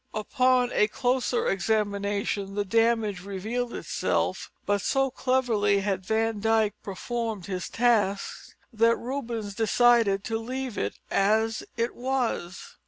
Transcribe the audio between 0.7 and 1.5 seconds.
a closer